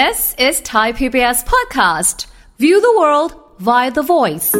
[0.00, 2.26] This is Thai PBS podcast.
[2.62, 3.30] View the world
[3.68, 4.50] via the voice.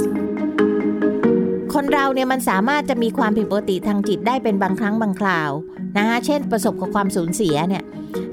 [1.75, 5.51] คนเราเนี่ยมันสามารถจะมีความผิดปกติทางจิตได้เป็นบางครั้งบางคราว
[5.97, 7.83] นะคะเช่นประสบกับความสูญเสียเนี่ย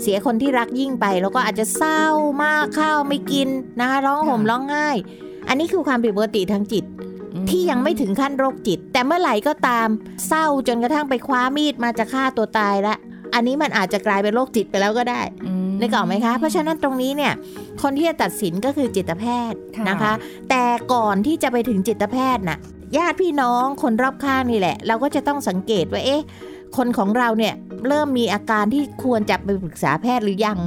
[0.01, 2.01] เสียคนที่รักยิ่งไปแล้วก็อาจจะเศร้า
[2.43, 3.49] มากข้าวไม่กิน
[3.79, 4.87] นะคะร้องห่มร้องไห้
[5.47, 6.83] อันนี้คือความผิดปกติทางจิต
[7.49, 9.87] ที่ยังไม่ถึงขั้นโรคจิต แต่เมื่อไหร่ก็ตาม
[10.27, 12.95] เศร้าจนกระทั่งไปคว้ามีดมาจะฆ่าตัวตายละ
[13.33, 15.21] อันนี้มันอาจจะกลายเป็นโรคจิตไปแล้วก็ได้
[15.81, 17.33] นึกออกไหมคะ เพราะฉะนั้นตรงนี้เนี่ย
[17.81, 20.13] คนที่จะตัดสินก็คือจิตแพทย์ค่ะนะคะ
[20.49, 20.63] แต่
[20.93, 22.57] ก่อนที่จะไปถึงจิตแพทย์น่ะ
[22.97, 26.21] ญาติพี่น้องคนรอบข้างนี่แหละ เราก็จะต้องสังเกตว่าเอ๊ะ
[26.77, 27.53] คนของเราเนี่ย
[27.87, 30.59] เริ่มมีอาการที่ควรจะไปปรึกษาแพทย์หรือยัง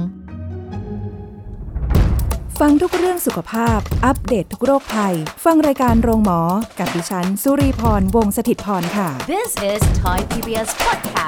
[2.59, 6.41] ฟังทุกเรื่องสุขภาพ อัปเดตททุกโรคภัย ฟังรายการโรงหมอ
[6.79, 11.24] กับดิฉัน สุรีพร วงศิตพรค่ะ This is Thai PBS podcast.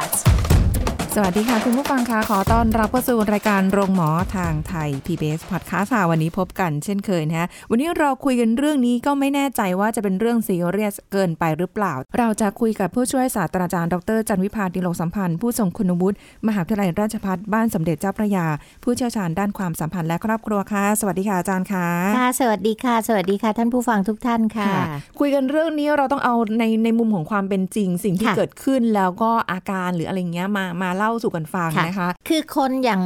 [1.20, 18.46] สวัสดีค่ะ คุณผู้ฟังคะขอต้อนรับเข้าสู่รายการโรงหมอทางไทย PBS Podcast ค่ะวันนี้พบกันเช่นเคยนะฮะวันนี้เราคุยกันเรื่องนี้ก็ไม่แน่ใจว่าจะเป็นเรื่องซีเรียสเกินไปหรือเปล่า เราจะคุยกับผู้ช่วยศาสตราจารย์ดรจันวิพาดิโลกสัมพันธ์ ผู้ทรงคุณวุฒิมหาวิทยาลัยราชภัฏบ้านสมเด็จเจ้าพระยา
[18.84, 21.88] ผู้เชี่ยวชาญด้านความสัมพันธ์และครอบครัวค่ะ สวัสดีค่ะอาจารย์ค่ะ
[22.18, 24.72] ค่ะสวัสดีค่ะ สวัสดีค่ะ ท่านผู้ฟังทุกท่านค่ะ
[25.20, 33.02] คุยกันเรื่องนี้เราต้องเอาในในมุมของความเป็นจริง สิ่งที่ค่ะเกิดขึ้นแล้วก็อาการหรืออะไรเงี้ยมามาเล่าสู่กันฟังค่ะนะคะ คือคนอย่าง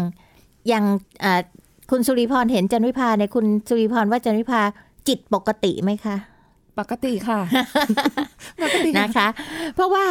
[0.68, 0.86] อย่าง
[1.22, 1.42] เอ่อ
[1.92, 4.62] คุณสุริพรเห็นจันวิพาในยคุณสุริพรว่าจันวิพา
[5.08, 6.16] จิตปกติไหมคะ
[6.80, 7.40] ปกติค่ะ
[8.64, 9.28] ปกติค่ะนะคะ
[9.76, 10.06] เพราะว่า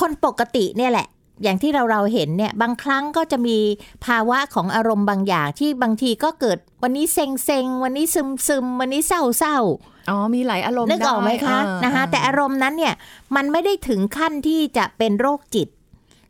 [0.00, 1.06] คนปกติเนี่ยแหละ
[1.42, 3.58] อย่างที่เราเราเห็นเนี่ย บางครั้งก็จะมี
[4.06, 12.94] ภาวะของอารมณ์บางอย่างที่บางทีก็เกิดวันนี้เซ็งเซ็งๆวันนี้ซึมซึมๆวันนี้เศร้าเศร้าๆอ๋อ มีหลายอารมณ์นึกออกไหมคะด้นะคะ แต่อารมณ์นั้นเนี่ย
[13.36, 15.68] มันไม่ได้ถึงขั้นที่จะเป็นโรคจิต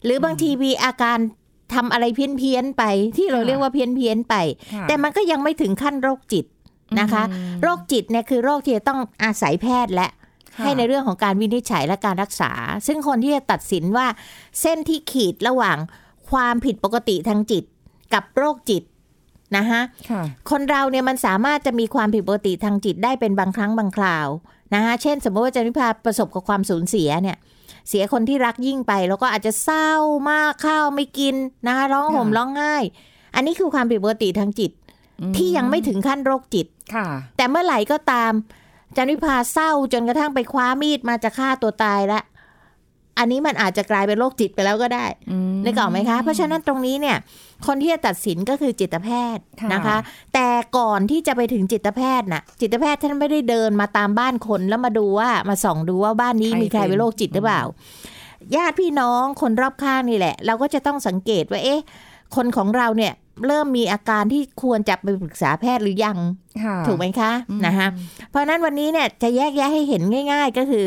[0.04, 1.18] หรือบางทีมีอาการ
[1.74, 2.84] ทำอะไรเพี้ยนเพียนๆไป
[3.16, 4.34] ที่เราเรียกว่าเพี้ยนเพียนๆไป
[4.74, 6.46] ค่ะแต่มันก็ยังไม่ถึงขั้นโรคจิต
[7.00, 10.08] นะคะอืมโรคจิตเนี่ยคือโรคที่จะต้องอาศัยแพทย์และ
[10.56, 12.52] ค่ะให้ในเรื่องของการวินิจฉัยและการรักษา
[12.86, 14.06] ซึ่งคนที่จะตัดสินว่า
[14.60, 15.76] เส้นที่ขีดระหว่าง
[16.30, 17.64] ความผิดปกติทางจิต
[18.14, 18.82] กับโรคจิต
[19.56, 19.80] นะคะ
[20.10, 24.28] ค่ะคนเราเนี่ยมันสามารถจะมีความผิดปกติทางจิตได้เป็นบางครั้งบางคราว
[24.74, 27.36] นะคะเช่น สมมติว่าจันวิพาประสบกับความสูญเสียเนี่ย
[27.88, 29.90] เสียคนที่รักยิ่งไป แล้วก็อาจจะเศร้า
[30.30, 31.34] มากข้าวไม่กิน
[31.66, 32.74] นะคะร้องห่มค่ะร้องไห้
[33.34, 34.70] อันนี้คือความผิดปกติทางจิต
[35.36, 37.06] ที่ยังไม่ถึงขั้นโรคจิตค่ะ
[37.36, 38.32] แต่เมื่อไหร่ก็ตาม
[38.96, 42.20] จันวิพาเศร้าจนกระทั่งไปคว้ามีดมาจะฆ่าตัวตายละ
[43.18, 45.06] อันนี้มันอาจจะกลายเป็นโรคจิตไปแล้วก็ได้
[45.64, 47.16] นึกออกไหมคะ เพราะฉะนั้นตรงนี้เนี่ย
[47.66, 49.96] คนที่จะตัดสินก็คือจิตแพทย์ค่ะนะคะ
[50.34, 50.48] แต่
[50.78, 57.62] ก่อนที่จะไปถึงจิตแพทย์น่ะ จิตแพทย์ท่านไม่ได้เดินมาตามบ้านคนแล้วมาดูว่ามาส่องดูว่าบ้านนี้มีใครเป็นโรคจิตหรือเปล่า
[58.56, 61.80] ญาติพี่น้องคนรอบข้างนี่แหละ เราก็จะต้องสังเกตว่าเอ๊ะ
[62.36, 63.12] คนของเราเนี่ย
[63.46, 66.18] เริ่มมีอาการที่ควรจะไปปรึกษาแพทย์หรือยัง
[66.62, 67.32] ค่ะถูกไหมคะ
[67.66, 67.88] นะคะ
[68.30, 70.02] เพราะฉะนั้นวันนี้เนี่ยจะแยกแยะให้เห็น
[70.32, 70.86] ง่าย ๆ ก็คือ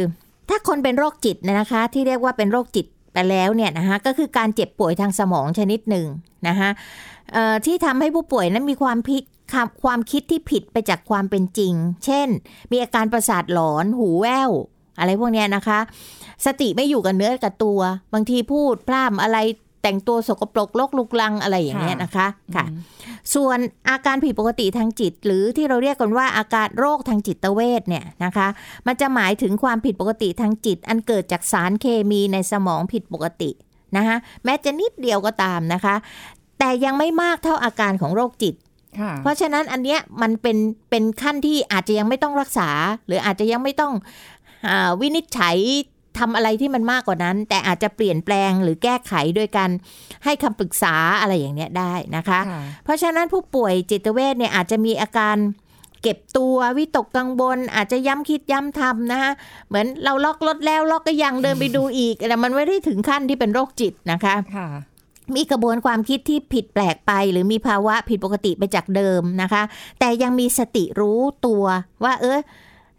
[0.49, 2.85] ถ้าคนเป็นโรคจิตเนยนะคะ ที่เรียกว่าเป็นโรคจิต
[3.17, 6.07] ไปแล้วเนี่ยนะคะก็คือการเจ็บป่วยทางสมองชนิดหนึ่ง
[6.47, 6.69] นะคะ
[7.65, 9.23] ที่ทำให้ผู้ป่วยนั้นมีความผิด
[9.83, 11.73] ความคิดที่ผิดไปจากความเป็นจริง
[12.05, 12.27] เช่น
[12.71, 14.51] มีอาการประสาทหลอน หูแว่ว
[14.99, 15.79] อะไรพวกนี้นะคะ
[16.45, 17.79] สติไม่อยู่กับเนื้อกับตัว
[18.13, 19.37] บางทีพูดพร่ำอะไร
[19.87, 22.65] แต่งตัวสกปรกลกลุกลังอะไรอย่างเงี้ยนะคะค่ะ
[23.33, 23.57] ส่วน
[23.89, 28.47] อาการผิดปกติทางจิต หรือที่เราเรียกกันว่าอาการโรคทางจิตเวชเนี่ยนะคะ
[28.87, 33.49] มันจะหมายถึงความผิดปกติทางจิต อันเกิดจากสารเคมีในสมองผิดปกติ
[33.97, 35.95] นะคะแม้จะนิดเดียวก็ตามนะคะ
[36.59, 38.55] แต่ยังไม่มากเท่าอาการของโรคจิต
[38.99, 40.57] ค่ะเพราะฉะนั้นอันเนี้ยมันเป็น
[40.89, 42.69] เป็นขั้นที่อาจจะยังไม่ต้องรักษา
[43.07, 43.93] หรืออาจจะยังไม่ต้อง
[44.67, 45.57] อาวินิจฉัย
[46.19, 49.69] ทำอะไรที่มันมากกว่านั้น แต่อาจจะเปลี่ยนแปลงหรือแก้ไขโดยการ
[50.25, 55.37] ให้คำปรึกษาอะไรอย่างเนี้ยได้นะคะค่ะเพราะฉะนั้นผู้ป่วยจิตเวชเนี่ยอาจจะมีอาการ
[56.03, 59.31] เก็บตัววิตกกังวลอาจจะย้ำคิดย้ำทำนะคะ
[59.67, 64.69] เหมือนเราล็อกรถแล้วล็อกก็ยังเดินไปดูอีกแต่มันไม่ได้ถึงขั้นที่เป็นโรคจิตนะคะค่ะ
[65.35, 69.63] มีกระบวนความคิดที่ผิดแปลกไป หรือมีภาวะผิดปกติไปจากเดิมนะคะ
[69.99, 71.63] แต่ยังมีสติรู้ตัว
[72.03, 72.39] ว่าเออ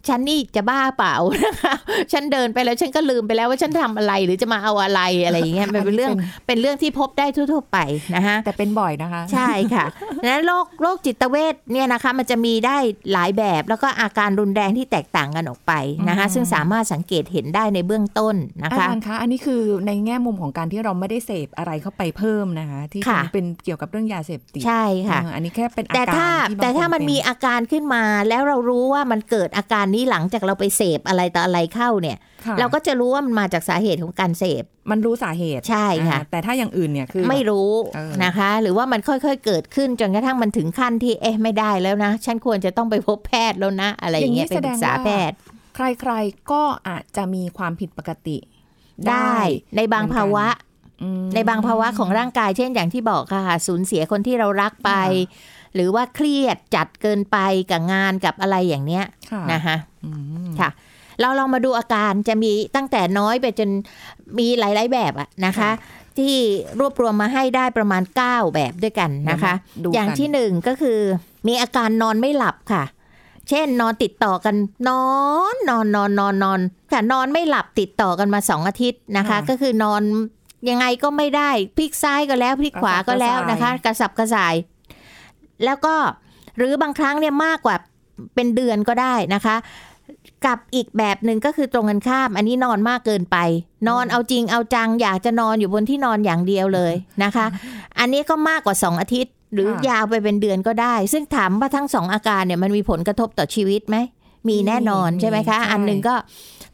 [0.09, 1.15] ฉันนี่จะบ้าเปล่า
[1.47, 1.75] นะคะ
[2.12, 7.79] ฉันเดินไปแล้วฉันก็ลืมไปแล้วว่าฉันทำอะไรหรือจะมาเอาอะไรอะไรอย่างเงี้ยมันเป็นเรื่องอันนี้เป็นเรื่องที่พบได้ทั่วๆไป
[8.15, 9.85] นะคะแต่เป็นบ่อยนะคะ ใช่ค่ะ
[10.23, 12.77] ดังนั้นโรคโรคจิตเวชเนี่ยนะคะ มันจะมีได้
[13.12, 15.73] หลายแบบแล้วก็อาการรุนแรงที่แตกต่างกันออกไป
[16.09, 45.37] นะคะอืมซึ่งสามารถสังเกตเห็นได้ในเบื้องต้นนะอาคะจารย์คะอันนี้คือในแง่มุมของการที่เราไม่ได้เสพอะไรเข้าไปเพิ่มนะคะ ที่ค่ะเป็นเกี่ยวกับเรื่องยาเสพติดใช่ค่ะอ่าอันนี้แค่เป็นอาแต่การถ้าที่บงแต่ถ้าคมันเป็มีอาการขึ้นมาแล้วเรารู้ว่ามันเกิดอาการนี้หลังจากเราไปเสพอะไรต่ออะไรเข้าเนี่ยค่ะเราก็จะรู้ว่ามันมาจากสาเหตุของการเสพ มันรู้สาเหตุใช่ค่ะอ่าแต่ถ้าอย่างอื่นเนี่ยคือไม่รู้เออนะคะ หรือว่ามันค่อยๆเกิดขึ้นจนกระทั่งมันถึงขั้นที่เอ๊ะไม่ได้แล้วนะ ฉันควรจะต้องไปพบแพทย์แล้วนะ อะไรอย่างเงี้ยไปปรึกษาแพทย์
[45.76, 48.38] ใครๆก็อาจจะมีความผิดปกติ
[49.08, 49.37] ได้
[49.76, 50.46] ในบางภาวะ
[51.02, 54.90] อืมในบางภาวะของร่างกายเช่นอย่างที่บอกค่ะสูญเสียคนที่เรารักไป
[55.79, 57.37] หรือว่าเครียดจัดเกินไป
[57.71, 60.11] กับงานกับอะไรอย่างเนี้ยค่ะนะคะอื
[60.47, 60.71] มค่ะ
[61.21, 63.71] เราลองมาดูอาการจะมีตั้งแต่น้อยไปจน
[64.39, 65.71] มีหลาย ๆ แบบอะนะคะ
[66.19, 66.35] ที่
[66.81, 70.99] รวบรวมมาให้ได้ประมาณ 9 แบบด้วยกันนะคะดูอย่างกันที่หนึ่งก็คือ
[71.49, 72.85] มีอาการนอนไม่หลับค่ะ
[73.49, 74.57] เช่นนอนติดต่อกัน
[74.89, 75.05] นอ
[75.55, 76.61] นนอนนอนนอนนอน
[76.93, 80.03] ค่ะนอนไม่หลับติดต่อกันมาสองอาทิตย์นะคะ ก็คือนอน
[80.71, 84.55] ยังไงก็ไม่ได้พลิกซ้ายก็แล้วพลิกขวาก็แล้วนะคะ กระสับกระส่าย
[85.65, 85.95] แล้วก็
[86.57, 87.77] หรือบางครั้งเนี่ยมากกว่า
[88.35, 89.57] เป็นเดือนก็ได้นะคะ
[90.47, 93.37] กับอีกแบบหนึ่งก็คือตรงกันข้าม อันนี้นอนมากเกินไป
[93.89, 96.95] นอนเอาจริงเอาจัง อยากจะนอนอยู่บนที่นอนอย่างเดียวเลย
[97.25, 97.47] นะคะ
[97.99, 103.97] อันนี้ก็มากกว่า 2 อาทิตย์ หรือค่ะยาวไปเป็นเดือนก็ได้ ซึ่งถามว่าทั้งสองอาการเนี่ยมันมีผลกระทบต่อชีวิตไหม
[104.49, 106.15] มีแน่นอนมีใช่ไหมคะใช่อันหนึ่งก็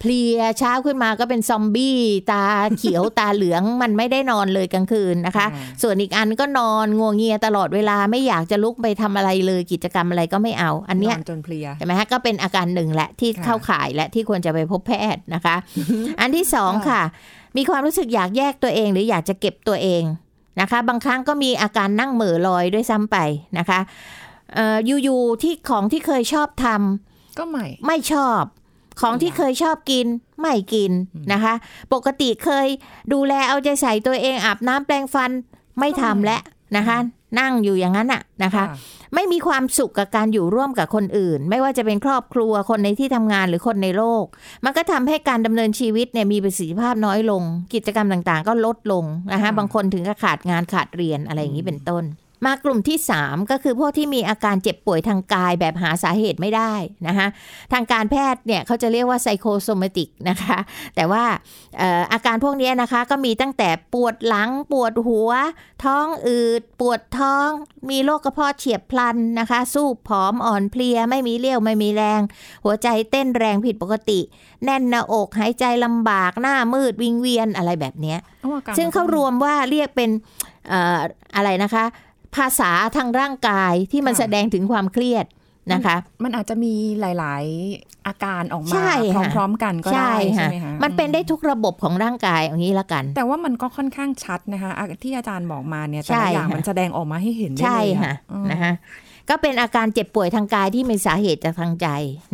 [0.00, 1.99] เพลียเช้าขึ้นมาก็เป็นซอมบี้
[2.31, 2.44] ตา
[2.79, 15.56] เขียวตาเหลืองมันไม่ได้นอนเลยกลางคืนนะคะอ่าส่วนอีกอันก็นอนงัวเงียตลอดเวลาไม่อยากจะลุกไปทำอะไรเลยกิจกรรมอะไรก็ไม่เอา อันเนี้ยนอนจนเพลียใช่ไหมฮะก็เป็นอาการหนึ่งแหละที่ค่ะเข้าข่ายและที่ควรจะไปพบแพทย์นะคะ
[16.21, 17.03] อันที่สองค่ะ
[17.56, 20.03] มีความรู้สึกอยากแยกตัวเอง หรืออยากจะเก็บตัวเอง
[20.61, 23.17] นะคะ บางครั้งก็มีอาการนั่งเหม่อลอยด้วยซ้ำไป
[23.59, 23.81] นะคะ
[24.55, 28.43] เอ่ออยู่ๆที่ของที่เคยชอบทำ ก็ใหม่ ไม่ชอบ
[29.01, 30.07] ของที่เคยชอบกิน
[30.41, 30.93] ไม่กิน
[31.33, 31.55] นะคะ
[31.93, 32.67] ปกติเคย
[33.13, 35.31] ดูแลเอาใจใส่ตัวเองอาบน้ำแปรงฟัน
[35.79, 36.41] ไม่ทำแล้ว
[36.77, 36.99] นะคะ
[37.41, 38.65] นั่งอยู่อย่างนั้นอะนะคะ
[39.15, 44.25] ไม่มีความสุขกับการอยู่ร่วมกับคนอื่น ไม่ว่าจะเป็นครอบครัวคนในที่ทำงานหรือคนในโลก
[44.65, 47.43] มันก็ทำให้การดำเนินชีวิตเนี่ยมีประสิทธิภาพน้อยลง
[47.75, 52.05] กิจกรรมต่างๆ ก็ลดลงนะคะค่ะบางคนถึงกับขาดงานขาดเรียนอะไรอย่างนี้เป็นต้น
[52.47, 56.73] มากลุ่มที่ 3 ก็คือพวกที่มีอาการเจ็บป่วยทางกายแบบหาสาเหตุไม่ได้
[57.07, 57.27] นะคะ
[57.73, 60.59] ทางการแพทย์เนี่ยเขาจะเรียกว่าไซโคโซมติกนะคะ
[60.97, 61.25] แต่ว่า
[61.79, 65.31] เอ่ออาการพวกนี้นะคะก็มีตั้งแต่ปวดหลังปวดหัว
[65.85, 67.49] ท้องอืด ปวดท้อง
[67.91, 72.21] มีโรคกระเพาะเฉียบพลันนะคะ สูบผอมอ่อนเพลีย ไม่มีเรี่ยวไม่มีแรง
[72.65, 74.21] หัวใจเต้นแรงผิดปกติ
[74.65, 80.11] แน่นหน้าอกหายใจลำบากหน้ามืดวิงเวียนอะไรแบบเนี้ยเอาอากรซึ่งเขารวมว่าเรียกเป็น
[80.69, 80.99] เอ่อ
[81.37, 81.85] อะไรนะคะ
[82.37, 85.27] ภาษาทางร่างกายที่มันแสดงถึงความเครียด
[85.73, 87.45] นะคะ มันอาจจะมีหลาย
[87.77, 98.73] ๆ อาการออกมาใช่ค่ะพร้อม ๆ กันก็ได้ใช่ไหมคะมันเป็นได้ทุกระบบของร่างกายอย่างนี้ละกัน แต่ว่ามันก็ค่อนข้างชัดนะคะอะที่อาจารย์บอกมาเนี่ยแต่ใช่ละอย่างค่ะมันแสดงออกมาให้เห็นได้ใช่เลยค่ะอืมนะคะ
[99.31, 101.88] ก็เป็นอาการเจ็บป่วยทางกายที่มีสาเหตุจากทางใจ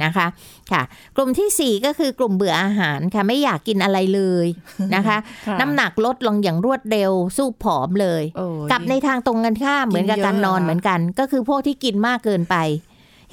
[0.04, 0.26] นะคะ
[0.72, 0.82] ค่ะ
[1.16, 4.46] กลุ่มที่ 4 ก็คือกลุ่มเบื่ออาหารค่ะไม่อยากกินอะไรเลย
[4.94, 5.16] นะคะ
[5.46, 12.56] ค่ะน้ำหนักลดลงอย่างรวดเร็วสู้ผอมเลยโอ้ยกับในทางตรงกันข้ามเหมือนกับกินเยอะการนอนเหรอเหมือนกัน ก็คือพวกที่กินมากเกินไป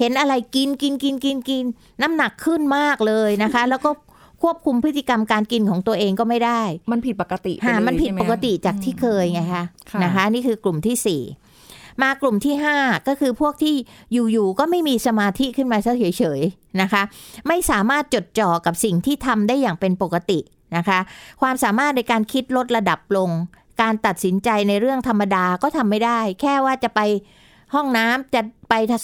[0.00, 1.64] เห็นอะไรกินกินกินกินกิน
[2.02, 3.90] น้ำหนักขึ้นมากเลยนะคะ แล้วก็
[4.42, 6.62] ควบคุมพฤติกรรมการกินของตัวเองก็ไม่ได้
[6.92, 11.22] มันผิดปกติไปหาเลยมันผิดใช่ไหปกติจากที่เคยไงคะค่ะนะคะ นี่คือกลุ่มที่สี่
[12.02, 12.76] มากลุ่มที่ห้า
[13.08, 13.74] ก็คือพวกที่
[14.12, 17.02] อยู่ๆก็ไม่มีสมาธิขึ้นมาซะเฉยๆนะคะ
[17.48, 20.38] ไม่สามารถจดจ่อกับสิ่งที่ทำได้อย่างเป็นปกติ
[20.76, 20.98] นะคะ
[21.40, 23.30] ความสามารถในการคิดลดระดับลง
[23.82, 27.00] การตัดสินใจในเรื่องธรรมดาก็ทำไม่ได้ แค่ว่าจะไป
[27.74, 28.40] ห้องน้ำจะ
[28.70, 28.98] ไปทั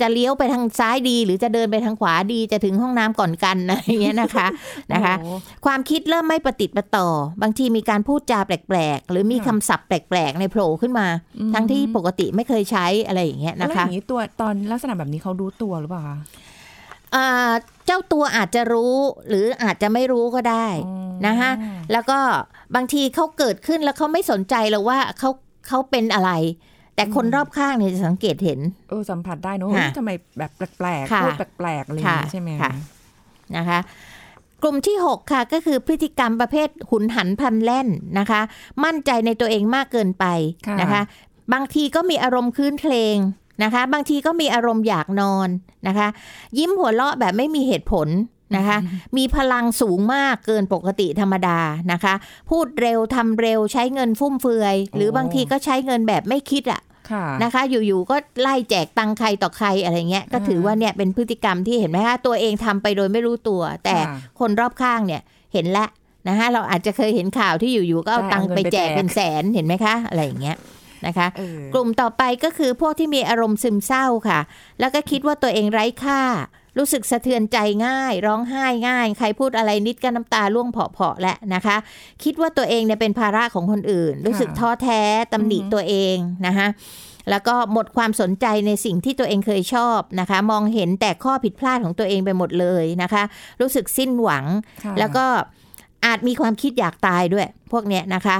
[0.00, 4.46] จะเลี้ยวไปทางซ้ายดี หรือจะเดินไปทางขวาดีจะถึงห้องน้ำก่อนกันอะไรอย่างเงี้ยนะคะ
[4.92, 5.30] นะคะโอ้
[5.66, 7.08] ความคิดเริ่มไม่ประติดประต่อ
[7.42, 11.06] บางทีมีการพูดจาแปลกๆ หรือมีค่ะคำศัพท์แปลกๆ ในโผล่ขึ้นมา
[11.38, 16.18] อืมทั้งที่ปกติไม่เคยใช้อะไรอย่างเงี้ยแล้วนะอคะย่างนี้ตัวตอนลักษณะแบบนี้เขารู้ตัวหรือเปล่าคะ
[17.14, 17.50] อ่า
[17.86, 18.94] เจ้าตัวอาจจะรู้
[19.28, 20.94] หรืออาจจะไม่รู้ก็ได้อ๋อ
[21.26, 21.50] นะคะ
[21.92, 22.18] แล้วก็
[22.76, 25.30] บางทีเขาเกิดขึ้นแล้วเขาไม่สนใจหรอกว่าเขา
[25.68, 26.30] เขาเป็นอะไร
[26.98, 32.72] แต่คนรอบข้างเนี่ยจะสังเกตเห็นเออสัมผัสได้เนอะค่ะเฮ้ยทำไมแบบแปลกๆค่ะพูดแปลกๆอะไรอย่างนี้ค่ะใช่ไหมค่ะ
[33.56, 33.78] นะคะ
[34.62, 37.88] กลุ่มที่ 6 ค่ะ ก็คือพฤติกรรมประเภทหุนหันพลันแล่น
[38.18, 38.40] นะคะ
[38.84, 40.24] มั่นใจในตัวเองมากเกินไป
[40.66, 41.02] ค่ะนะคะ
[41.52, 43.16] บางทีก็มีอารมณ์คลื้นเพลง
[43.62, 45.48] นะคะ บางทีก็มีอารมณ์อยากนอน
[45.88, 46.08] นะคะ
[46.58, 48.08] ยิ้มหัวเราะแบบไม่มีเหตุผล
[48.56, 48.78] นะคะ
[49.16, 51.58] มีพลังสูงมากเกินปกติธรรมดา
[51.92, 52.14] นะคะ
[52.50, 56.87] พูดเร็วทำเร็วใช้เงินฟุ่มเฟือย หรือบางทีก็ใช้เงินแบบไม่คิดอะค่ะ
[57.42, 65.22] นะคะ อยู่ๆก็ไล่แจกตังค์ใครต่อใครอะไรเงี้ยก็ถือว่าเนี่ยเป็นพฤติกรรมที่เห็นไหมคะตัวเองทำไปโดยไม่รู้ตัว แต่ค่ะคนรอบข้างเนี่ย
[65.52, 65.88] เห็นแล้ว
[66.28, 70.56] นะคะเราอาจจะเคยเห็นข่าวที่อยู่ๆก็เอาใช่ตังค์เอาเงินไปไปแจกแจกเป็นแสนเห็นไหมคะอะไรอย่างเงี้ย
[71.06, 74.40] นะคะเออกลุ่มต่อไปก็คือพวกที่มีอารมณ์ซึมเศร้าค่ะ
[74.80, 76.20] แล้วก็คิดว่าตัวเองไร้ค่า
[76.78, 81.76] รู้สึกสะเทือนใจง่าย ร้องไห้ง่าย ใครพูดอะไรนิดก็น้ำตาร่วงเพาะๆแล้วนะคะ
[82.24, 86.68] คิดว่าตัวเองเนี่ยเป็นภาระของคนอื่น รู้สึกท้อแท้ตำหนิตัวเองนะคะ
[87.30, 93.22] แล้วก็หมดความสนใจในสิ่งที่ตัวเองเคยชอบนะคะ มองเห็นแต่ข้อผิดพลาดของตัวเองไปหมดเลยนะคะ
[93.60, 94.44] รู้สึกสิ้นหวัง
[94.84, 95.26] ค่ะแล้วก็
[96.06, 98.36] อาจมีความคิดอยากตายด้วย พวกเนี้ยนะคะ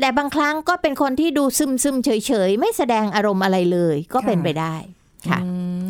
[0.00, 4.74] และบางครั้งก็เป็นคนที่ดูซึมซึมๆเฉยๆไม่แสดงอารมณ์อะไรเลย ก็เป็นไปได้
[5.30, 5.40] ค่ะ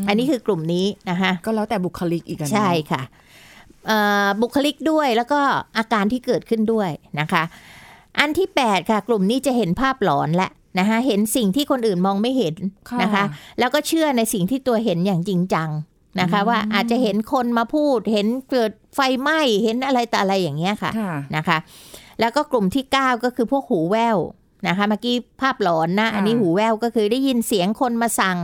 [0.06, 3.02] อืมอันนี้คือกลุ่มนี้นะคะก็แล้วแต่บุคลิกอีกอะเนาะใช่ค่ะ
[3.86, 5.40] เอ่อบุคลิกด้วยแล้วก็
[5.78, 7.42] อาการที่เกิดขึ้นด้วยนะคะ
[8.18, 10.48] อันที่ 8 ค่ะ กลุ่มนี้จะเห็นภาพหลอนและ
[10.78, 12.54] นะคะเห็นสิ่งที่คนอื่นมองไม่เห็น
[13.02, 13.24] นะคะ
[13.58, 15.70] แล้วก็เชื่อในสิ่งที่ตัวเห็นอย่างจริงจัง
[16.20, 21.58] นะคะว่าอาจจะเห็นคนมาพูด เห็นเกิดไฟไหม้เห็นอะไรแต่อะไรอย่างเงี้ยค่ะค่ะนะคะ
[22.20, 24.18] แล้วก็กลุ่มที่ 9 ก็คือพวกหูแว่ว
[24.66, 28.38] นะคะเมื่อกี้ภาพหลอนนะค่ะอันนี้หูแว่วก็คือได้ยินเสียงคนมาสั่ง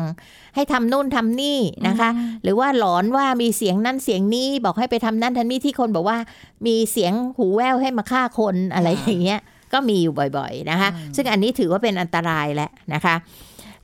[0.55, 2.11] ให้ทำนู่นทำนี่นะคะ
[2.43, 6.19] หรือว่าหลอนว่ามีเสียงนั่นเสียงนี้บอกให้ไปทำนั่นทำนี่ที่คนบอกว่า
[6.67, 9.41] มีเสียงหูแว่วให้มาฆ่าคนอะไรอย่างเงี้ย
[9.73, 13.15] ก็มีอยู่บ่อยๆนะคะ ซึ่งอันนี้ถือว่าเป็นอันตรายแหละนะคะ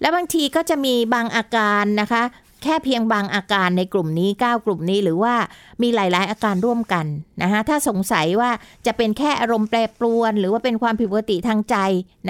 [0.00, 2.22] แล้วบางทีก็จะมีบางอาการนะคะ
[2.62, 5.34] แค่เพียงบางอาการในกลุ่มนี้ 9 กลุ่มนี้หรือว่า
[5.82, 7.06] มีหลาย ๆ อาการร่วมกัน
[7.42, 8.50] นะคะถ้าสงสัยว่า
[8.86, 11.76] จะเป็นแค่อารมณ์แปรปรวน หรือว่าเป็นความผิดปกติทางใจ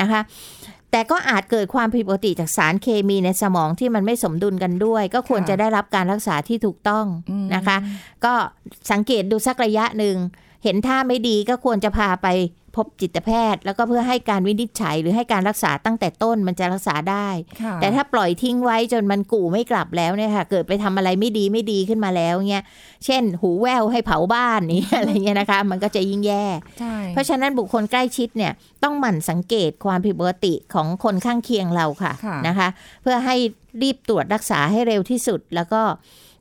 [0.00, 0.20] นะคะ
[0.92, 7.76] แต่ก็อาจเกิดความผิดปกติจากสารเคมีในสมองที่มันไม่สมดุลกันด้วย ก็ควรค่ะจะได้รับการรักษาที่ถูกต้องอืมนะคะ
[8.24, 8.34] ก็
[8.90, 10.16] สังเกตดูสักระยะหนึ่ง
[10.64, 12.26] เห็นท่าไม่ดีก็ควรจะพาไป
[12.78, 17.28] พบจิตแพทย์ แล้วก็เพื่อให้การวินิจฉัยหรือให้การรักษาตั้งแต่ต้นมันจะรักษาได้
[17.62, 22.64] ค่ะแต่ถ้าปล่อยทิ้งไว้จนมันกู่ไม่กลับแล้วเนี่ยค่ะ เกิดไปทำอะไรไม่ดีไม่ดีขึ้นมาแล้วเนี่ย
[23.04, 26.44] เช่น หูแววให้เผาบ้านนี่อะไรเงี้ยนะคะ มันก็จะยิ่งแย่
[26.80, 32.68] ใช่เพราะฉะนั้นบุคคลใกล้ชิดเนี่ยต้องหมั่นสังเกตความผิดปกติของคนข้างเคียงเราค่ะค่ะนะคะ
[33.02, 33.36] เพื่อให้
[33.82, 35.82] รีบตรวจรักษาให้เร็วที่สุดแล้วก็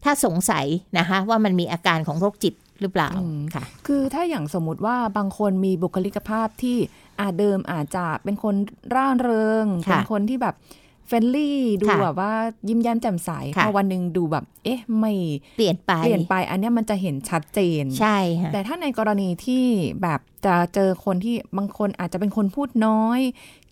[0.04, 0.66] ถ้าสงสัย
[0.98, 3.10] นะคะว่ามันมีอาการของโรคจิต หรือเปล่า
[3.56, 6.78] ค่ะ คือถ้าอย่างสมมติว่าบางคนมีบุคลิกภาพที่
[7.20, 8.56] อาจเดิมอาจจะเป็นคน
[8.96, 10.56] ร่าเริงค่ะเป็นคนที่แบบ
[11.08, 12.34] เฟรนลี่ดูค่ะแบบว่า
[12.68, 15.14] ยิ้มแย้มแจ่มใสค่ะพอวันหนึ่งดูแบบ เอ๊ะ ไม่
[15.58, 19.66] เปลี่ยนไปเปลี่ยนไป อันเนี้ยมันจะเห็นชัดเจนใช่ค่ะแต่ถ้าในกรณีที่
[20.02, 23.20] แบบจะเจอคนที่บางคนอาจจะเป็นคนพูดน้อย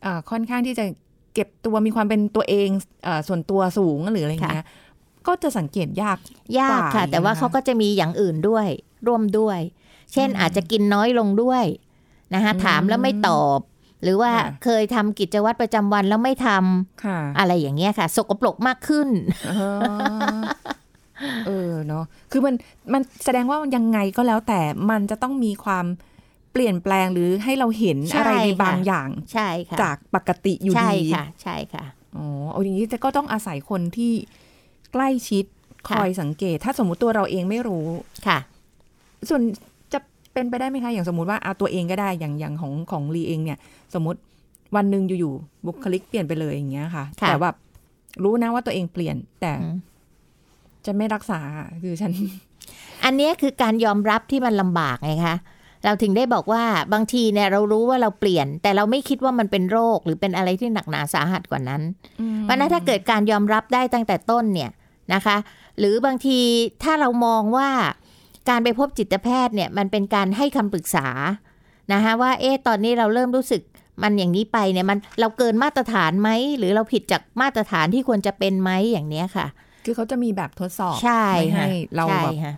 [0.06, 0.86] อาค่อนข้างที่จะ
[1.34, 2.70] เก็บตัวมีความเป็นตัวเอง
[3.08, 4.68] อาส่วนตัวสูงหรืออะไรอย่างเงี้ย
[5.28, 6.18] ก็จะสังเกตยาก
[6.60, 8.68] ยากค่ะกว่าแต่ว่าอย่างเงี้ยเขาก็จะมีอย่างอื่นด้วย
[9.08, 9.60] ร่วมด้วย
[10.14, 11.66] เช่นอาจจะกินน้อยลงด้วย
[12.34, 13.60] นะคะถามแล้วไม่ตอบ
[14.04, 19.10] หรือว่าค่ะเคยทำกิจวัตรประจำวันแล้วไม่ทำค่ะอะไรอย่างเงี้ยค่ะ สกปรกมากขึ้น
[19.50, 19.70] อ๋อ
[21.48, 22.56] เออเนาะคือมัน
[22.94, 24.60] มันแสดงว่ายังไงก็แล้วแต่
[24.90, 25.86] มันจะต้องมีความ
[26.52, 31.86] เปลี่ยนแปลงหรือให้เราเห็นใช่อะไรในค่ะบางอย่างใช่ค่ะจากปกติอยู่ใช่ดีค่ะ ใช่ค่ะ
[32.16, 34.14] อ๋อเอาอย่างนี้แต่ก็ต้องอาศัยคนที่
[34.94, 35.46] ใกล้ชิด
[35.88, 37.88] คค่ะอยสังเกต ถ้าสมมุติตัวเราเองไม่รู้
[38.28, 38.38] ค่ะ
[39.30, 39.42] ส่วน
[39.94, 40.00] จะ
[40.34, 43.58] เป็นไปได้ไหมคะ อย่างสมมุติว่าเอาตัวเองก็ได้อย่างอย่างของของลีเองเนี่ย
[43.94, 44.20] สมมติ
[44.76, 47.56] วันหนึ่งอยู่ๆบุคลิกเปลี่ยนไปเลยอย่างเงี้ยค่ะค่ะแต่แบบ
[48.24, 49.76] รู้นะว่าตัวเองเปลี่ยนแต่อืม
[50.86, 51.40] จะไม่รักษา
[51.84, 52.12] คือฉัน
[53.04, 55.38] อันเนี้ยคือการยอมรับที่มันลำบากไงคะ
[55.86, 56.64] เราถึงได้บอกว่า
[56.94, 61.82] บางทีเนี่ยเรารู้ว่าเราเปลี่ยน แต่เราไม่คิดว่ามันเป็นโรคหรือเป็นอะไรที่หนักหนาสาหัสกว่านั้น
[62.42, 64.72] เพราะฉะนั้นถ้าเกิดการยอมรับได้ตั้งแต่ต้นเนี่ย
[65.14, 65.38] นะคะ
[65.80, 66.40] หรือบางที
[66.84, 67.70] ถ้าเรามองว่า
[68.50, 71.08] การไปพบจิตแพทย์เนี่ยมันเป็นการให้คำปรึกษา
[71.94, 73.62] นะคะว่าเอ๊ะตอนนี้เราเริ่มรู้สึก
[74.04, 79.46] มันอย่างนี้ไปเนี่ยมันเราเกินมาตรฐานไหมหรือเราผิดจากมาตรฐานที่ควรจะเป็นไหมอย่างเนี้ยค่ะ
[79.86, 82.56] คือเขาจะมีแบบทดสอบใช่ไม่ค่ะให้เราใช่แบบค่ะ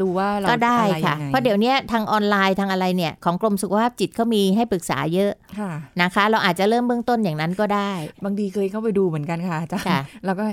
[0.00, 7.92] ดูว่าเราก็ได้อะไรค่ะยังไงเพราะเดี๋ยวนี้ทางออนไลน์ทางอะไรเนี่ย ของกรมสุขภาพจิตเขามีให้ปรึกษาเยอะค่ะนะคะ เราอาจจะเริ่มเบื้องต้นอย่างนั้นก็ได้
[8.24, 10.44] บางทีเคยเข้าไปดูเหมือนกันค่ะอาจารย์ค่ะแล้วก็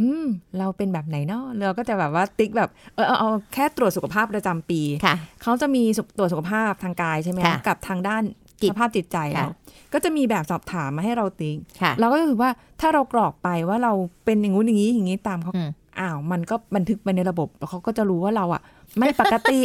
[0.00, 0.26] อืม
[0.58, 8.22] เราเป็นแบบไหนเนาะเราก็จะแบบว่าติ๊กแบบเออเอาเอาแค่ตรวจสุขภาพประจำปีค่ะเขาจะมีสุขตรวจสุขภาพทางกายใช่ไหมค่ะกับทางด้าน
[8.62, 9.48] จิตสภาพจิตใจค่ะเรา
[9.92, 13.92] ก็จะมีแบบสอบถามมาให้เราติ๊กค่ะเราก็รู้สึกว่าถ้าเรากรอกไปว่าเรา
[14.24, 15.70] เป็นอย่างงู้นอย่างนี้อย่างนี้ตามเขาอืม
[16.00, 18.62] อ้าวมันก็บันทึกไปในระบบแล้วเขาก็จะรู้ว่าเราอะ
[18.98, 19.58] ไม่ปกติ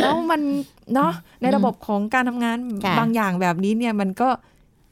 [0.00, 0.40] แล้วมัน
[0.94, 4.28] เนาะในระบบของการทำงานค่ะบางอย่างแบบนี้เนี่ยมันก็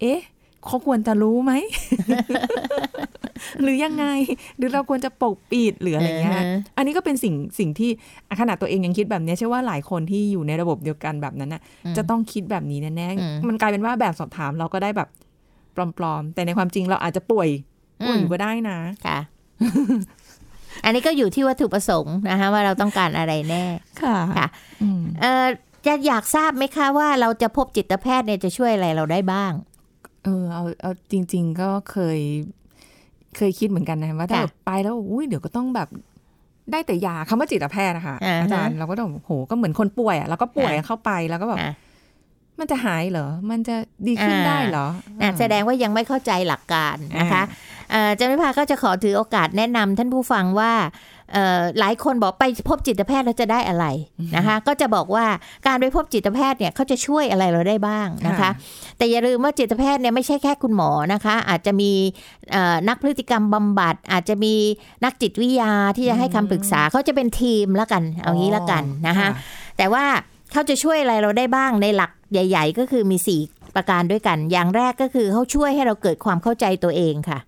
[0.00, 0.20] เอ๊ะ
[0.68, 1.52] เขาควรจะรู้ไหม
[3.62, 4.06] หรือยังไง
[4.56, 6.44] หรือเราควรจะปกปิดหรืออะไรเงี้ยอือฮะ
[6.76, 7.90] อันนี้ก็เป็นสิ่งสิ่งที่
[8.28, 11.62] อะขนาดตัวเองยังคิดแบบเนี้ยเชื่อว่าหลายคนที่อยู่ในระบบเดียวกันแบบนั้นน่ะ
[11.96, 15.08] จะต้องคิดแบบนี้แน่อืมๆมันกลายเป็นว่าแบบสอบถามเราก็ได้แบบ
[15.98, 17.48] ปลอมๆ แต่ในความจริงเราอาจจะป่วย
[18.06, 19.18] ป่วยอยู่ก็ได้นะค่ะ
[20.84, 23.64] อันนี้ก็อยู่ที่วัตถุประสงค์นะคะว่าเราต้องการอะไรแน่
[24.02, 24.48] ค่ะ ค่ะ
[24.82, 25.46] อืมเออ
[25.86, 29.52] จะอยากทราบไหมคะว่าเราจะพบจิตแพทย์เนี่ยจะช่วยอะไรเราได้บ้าง
[30.28, 32.20] เออเอาเอาจริง ๆ ก็เคย
[33.36, 35.88] เคยคิดเหมือนกันนะว่าถ้าค่ะแบบไปแล้วอุ้ยเดี๋ยวก็ต้องแบบ
[36.72, 41.72] ได้แต่ยาคำว่าจิตแพทย์นะคะอ่าฮะอาจารย์เราก็ต้องโหก็เหมือนคนป่วยอะแล้วก็ป่วยอ่าเข้าไปแล้วก็แบบอะ
[42.58, 44.86] มันจะหายเหรอ มันจะดีขึ้นอ่าได้เหรอ
[45.22, 47.42] อะแสดงว่ายังไม่เข้าใจหลักการนะคะ
[47.90, 51.17] เอ่ออาจารย์วิภาก็จะขอถือโอกาสแนะนำท่านผู้ฟังว่าเอ่อ
[51.80, 53.86] หลายคนบอกไปพบจิตแพทย์แล้วจะได้อะไร
[54.36, 55.26] นะคะ ก็จะบอกว่า
[55.66, 58.50] การไปพบจิตแพทย์เนี่ยเขาจะช่วยอะไรเราได้บ้างนะคะค่ะ
[58.98, 61.92] แต่อย่าลืมว่าจิตแพทย์เนี่ยไม่ใช่แค่คุณหมอนะคะ อาจจะมี
[62.52, 64.54] เอ่อนักพฤติกรรมบำบัด อาจจะมี
[65.04, 69.28] นักจิตวิทยาที่จะให้คำปรึกษาเขาจะเป็นทีมละกัน เอางี้ละกันนะคะ
[69.76, 70.04] แต่ว่า
[70.52, 73.16] เขาจะช่วยอะไรเราได้บ้างในหลักใหญ่ ๆ ก็คือมี
[73.46, 77.38] 4 ประการด้วยกัน อย่างแรกก็คือเขาช่วยให้เราเกิดความเข้าใจตัวเองค่ะ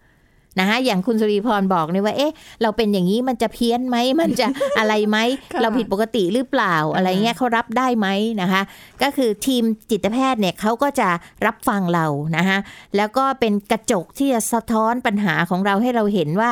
[0.58, 4.46] นะคะอย่างคุณสุริพรบอกเนี่ยว่า เอ๊ะ เราเป็นอย่างนี้มันจะเพี้ยนไหม มันจะ
[4.78, 5.18] อะไรไหม
[5.52, 8.08] ค่ะเราผิดปกติหรือเปล่า อะไรเงี้ยเขารับได้ไหม
[8.42, 8.62] นะคะ
[9.02, 11.08] ก็คือทีมจิตแพทย์เนี่ยเขาก็จะ
[11.46, 12.58] รับฟังเรานะคะ
[12.96, 16.50] แล้วก็เป็นกระจกที่จะสะท้อนปัญหาของเราให้เราเห็นว่า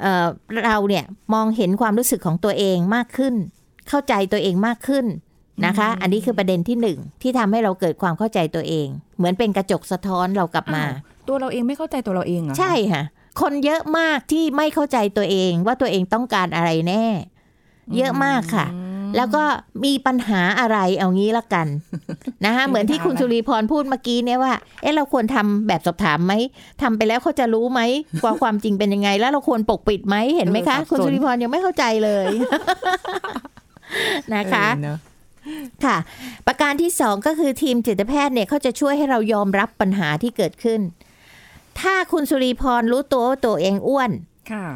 [0.00, 0.26] เอ่อ
[0.66, 3.34] เราเนี่ยมองเห็นความรู้สึกของตัวเองมากขึ้น
[3.88, 5.06] เข้าใจตัวเองมากขึ้น
[5.66, 13.02] นะคะ อันนี้คือประเด็นที่หนึ่งที่ทำให้เราเกิดความเข้าใจตัวเอง เหมือนเป็นกระจกสะท้อนเรากลับมาอ้าวตัวเราเองไม่เข้าใจตัวเราเองเหรอคะใช่ค่ะ
[13.40, 17.04] คนเยอะมากที่ไม่เข้าใจตัวเองว่าตัวเองต้องการอะไรแน่
[17.96, 18.66] เยอะมากค่ะ
[19.16, 19.44] แล้วก็
[19.84, 21.66] มีปัญหาอะไรเอางี้ละกัน
[22.44, 26.32] นะคะเหมือนที่คุณสุริพรพูดเมื่อกี้เนี่ยว่า เอ๊ะเราควรทำแบบสอบถามไหม
[26.82, 27.80] ทำไปแล้วเขาจะรู้ไหม
[28.24, 32.26] ว่าความจริงเป็นยังไง แล้วเราควรปกปิดไหมเห็นไหมคะ คุณสุริพรยังไม่เข้าใจเลย
[34.34, 34.98] นะคะเออเนอะ
[35.84, 35.96] ค่ะ
[36.46, 40.80] ประการที่สองก็คือทีมจิตแพทย์เนี่ยเขาจะช่วยให้เรายอมรับปัญหาที่เกิดขึ้น
[41.80, 44.10] ถ้าคุณสุริพรรู้ตัวว่าตัวเองอ้วน
[44.52, 44.66] ค่ะ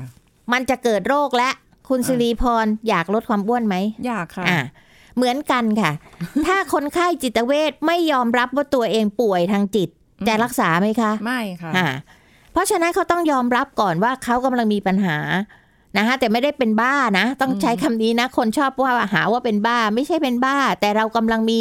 [0.53, 1.51] มันจะเกิดโรคและ
[1.89, 3.77] คุณสุริพรอยากลดความอ้วนไหม
[4.07, 4.61] อยากค่ะอะ
[5.17, 5.93] เหมือนกันค่ะ
[6.47, 9.89] ถ้าคนไข้จิตเวชไม่ยอมรับว่าตัวเองป่วยทางจิต
[10.21, 11.87] อืมจะรักษาไหมคะ ไม่ค่ะอ่า
[12.53, 15.19] เพราะฉะนั้นเขาต้องยอมรับก่อนว่าเขากำลังมีปัญหา
[15.97, 21.59] นะคะแต่ไม่ได้เป็นบ้านะ ต้องใช้คำนี้นะ คนชอบว่าหาว่าเป็นบ้า ไม่ใช่เป็นบ้า แต่เรากำลังมี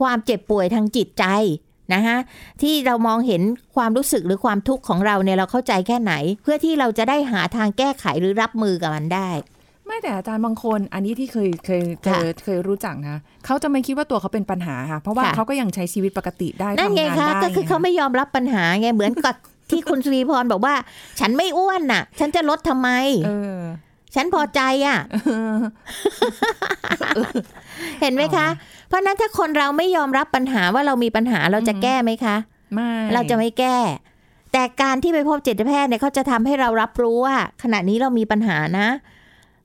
[0.00, 1.24] ความเจ็บป่วยทางจิตใจ
[1.94, 2.16] นะคะ
[2.62, 3.42] ที่เรามองเห็น
[3.76, 9.30] ความรู้สึกหรือความทุกข์ของเราเนี่ยเราเข้าใจแค่ไหน เพื่อที่เราจะได้หาทางแก้ไขหรือรับมือกับมันได้
[9.86, 19.34] ไม่แต่อาจารย์บางคนอันนี้ที่เคยเคยเคค่ะยเคยรู้จักนะเขาจะไม่คิดว่าตัวเขาเป็นปัญหาค่ะเพราะว่าค่ะเขาก็ยังใช้ชีวิตปกติได้นั่นไงทำงานคะได้ก็คือเขาไงไม่ยอมรับปัญหาไงเหมือนกับ
[19.70, 20.74] ที่คุณสุรีพรบอกว่า
[21.20, 22.88] ฉันไม่อ้วนน่ะ ฉันจะลดทำไม
[23.26, 23.60] เออ
[24.14, 24.98] ฉันพอใจอะ
[28.00, 28.46] เห็นไหมคะ
[28.88, 32.36] เพราะฉะนั้นถ้าคนเราไม่ยอมรับปัญหาว่าเรามีปัญหาเราจะแก้ไหมคะ
[32.74, 33.78] ไม่ เราจะไม่แก้
[34.52, 38.88] แต่การที่ไปพบจิตแพทย์เนี่ยเขาจะทำให้เรารับรู้ว่า ขณะนี้เรามีปัญหานะ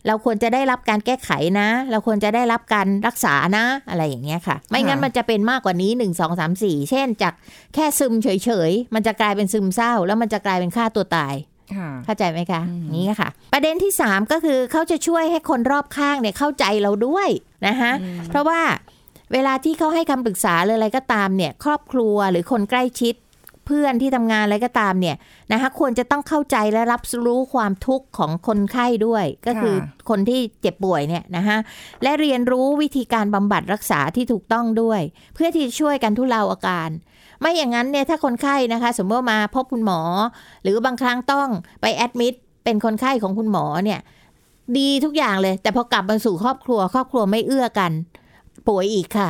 [0.07, 7.33] เราควรจะได้รับการแก้ไขนะ เราควรจะได้รับการรักษานะ อะไรอย่างเงี้ยค่ะ ไม่งั้นมันจะเป็นมากกว่านี้หนึ่งสองสามสี่เช่น จาก
[7.73, 11.35] แค่ซึมเฉยๆมันจะกลายเป็นซึมเศร้า แล้วมันจะกลายเป็นฆ่าตัวตาย
[11.75, 17.29] ค่ะเข้าใจไหมคะอืมนี่ค่ะ ประเด็นที่ 3 ก็คือเขาจะช่วยให้คนรอบข้างเนี่ยเข้าใจเราด้วย
[17.67, 17.91] นะคะ
[18.29, 18.59] เพราะว่า
[19.33, 23.15] เวลาที่เขาให้คำปรึกษาหรืออะไรก็ตามเนี่ย ครอบครัวหรือคนใกล้ชิด
[23.67, 25.15] เพื่อนที่ทำงานอะไรก็ตามเนี่ย
[25.51, 29.75] นะคะควรจะต้องเข้าใจและรับรู้ความทุกข์ของคนไข้ด้วย ก็คือ
[30.09, 31.57] คนที่เจ็บป่วยเนี่ยนะคะ
[32.03, 35.01] และเรียนรู้วิธีการบำบัดรักษาที่ถูกต้องด้วย
[35.33, 36.89] เพื่อที่จะช่วยกันทุเลาอาการ
[37.39, 39.99] ไม่อย่างนั้นเนี่ยถ้าคนไข้นะคะ สมมติว่ามาพบคุณหมอ
[40.63, 41.47] หรือบางครั้งต้อง
[41.81, 43.99] ไปแอดมิดเป็นคนไข้ของคุณหมอเนี่ย
[44.77, 47.91] ดีทุกอย่างเลย แต่พอกลับมาสู่ครอบครัว ครอบครัวไม่เอื้อกัน
[48.67, 49.29] ป่วยอีกค่ะ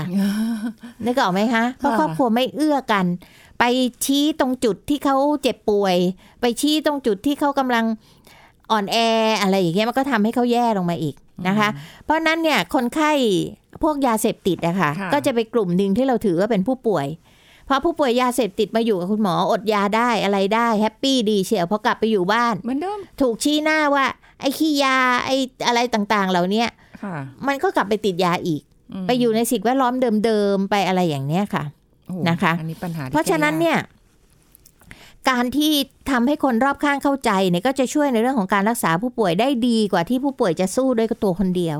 [1.05, 3.05] นึกออกไหมคะเพราะครอบครัวไม่เอื้อกัน
[3.59, 3.63] ไป
[4.05, 5.95] ชี้ตรงจุดที่เขาเจ็บป่วย
[6.41, 7.85] ไปชี้ตรงจุดที่เขากำลัง
[8.71, 8.97] อ่อนแอ
[9.41, 11.15] อะไรอย่างเงี้ยมันก็ทำให้เขาแย่ลงมาอีก
[11.47, 11.69] นะคะ
[12.03, 13.11] เพราะฉะนั้นเนี่ยคนไข้
[13.83, 17.07] พวกยาเสพติดอะค่ะค่ะก็จะไปนกลุ่มหนึ่งที่เราถือว่าเป็นผู้ป่วย
[17.65, 24.05] เพราะผู้ป่วยยาเสพติดมาอยู่กับคุณหมออดยาได้อะไรได้แฮปปี้ดีเชียวพอกลับไปอยู่บ้านเหมือนเดิมถูกชี้หน้าว่า
[24.41, 25.35] ไอ้ขี้ยาไอ้
[25.67, 26.67] อะไรต่างๆ เหล่าเนี้ย
[27.03, 27.15] ค่ะ
[27.47, 28.72] มันก็กลับไปติดยาอีกม
[29.07, 29.93] ไปอยู่ในสิ่งแวดล้อม
[30.25, 31.63] เดิมๆไปอะไรอย่างเนี้ยค่ะ
[32.07, 33.77] โอ้โหนะคะอันนี้ปัญหาที่เพราะฉะนั้นแก้ยากเนี่ย
[35.29, 35.73] การที่
[36.11, 41.77] ทำให้คนรอบข้างเข้าใจเนี่ยก็จะช่วยในเรื่องของการรักษาผู้ป่วยได้ดีกว่าที่ผู้ป่วยจะสู้ด้วยตัวคนเดียว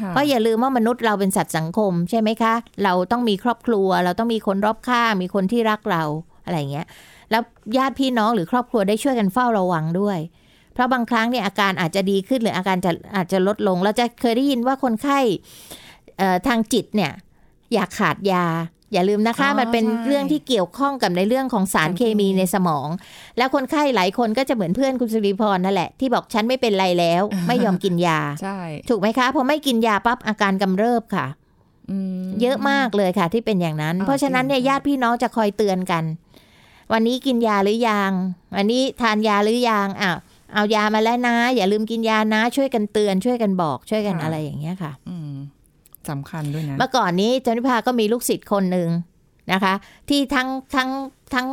[0.00, 6.02] ค่ะเพราะอย่าลืมว่ามนุษย์เราเป็นสัตว์สังคมใช่ไหมคะ เราต้องมีครอบครัว เราต้องมีคนรอบข้างมีคนที่รักเรา
[6.44, 6.86] อะไรอย่างเงี้ย
[7.30, 7.42] แล้ว
[7.76, 10.18] ญาติพี่น้องหรือครอบครัวได้ช่วยกันเฝ้าระวังด้วย
[10.74, 15.83] เพราะบางครั้งเนี่ยอาการอาจจะดีขึ้นหรืออาการจะอาจจะลดลง เราจะเคยได้ยินว่าคนไข้เอ่อ
[16.46, 17.12] ทางจิตเนี่ย
[17.74, 18.46] อยากขาดยา
[18.92, 22.88] อย่าลืมนะคะอ๋อมันเป็นใช่เรื่องที่เกี่ยวข้องกับในเรื่องของสารสารเคเคมีมีในสมอง
[23.38, 31.26] แล้วคนไข้หลายคนก็จะเหมือนเพื่อนคุณสุริพรนั่นแหละ ที่บอกฉันไม่เป็นไรแล้ว ไม่ยอมกินยาใช่ถูกไหมคะพอไม่กินยาปั๊บอาการกำเริบค่ะ
[31.90, 36.04] อืมเยอะมากเลยค่ะ ที่เป็นอย่างนั้นอ่าเพราะฉะนั้นเนี่ยจริงญาติพี่น้องจะคอยเตือนกัน
[36.92, 38.12] วันนี้กินยาหรือยัง
[38.56, 40.16] วันนี้ทานยาหรือยังอ้าว
[40.54, 45.34] เอายามาแล้วนะ อย่าลืมกินยานะ ช่วยกันเตือนช่วยกันบอกช่วยกันค่ะอะไรอย่างเงี้ยค่ะ อืม
[46.10, 48.88] สำคัญด้วยนะเมื่อก่อนนี้จันทิพาก็มีลูกศิษย์คนหนึ่ง
[49.52, 49.74] นะคะ
[50.08, 50.88] ที่ทั้งทั้ง
[51.34, 51.46] ทั้ง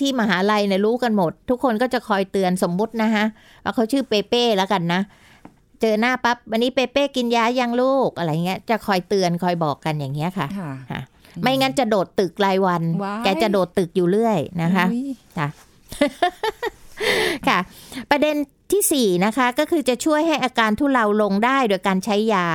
[0.00, 3.24] ที่มหาลัยเนี่ยรู้กันหมด ทุกคนก็จะคอยเตือนสมมุตินะฮะ
[3.64, 5.00] ว่าเขาชื่อเปเป้แล้วกันนะ
[5.80, 11.00] เจอหน้าปั๊บวันนี้เปเป้กินยายังลูกอะไรเงี้ยจะคอยเตือนคอยบอกกันอย่างเงี้ยค่ะค่ะค่ะ
[11.42, 15.10] ไม่งั้นจะโดดตึกรายวันว้ายแกจะโดดตึกอยู่เรื่อยนะคะอุ๊ย
[17.48, 17.58] ค่ะ
[18.10, 18.34] ประเด็น
[18.72, 22.46] ที่สี่นะคะก็คือจะช่วยให้อาการทุเลาลงได้โดยการใช้ยา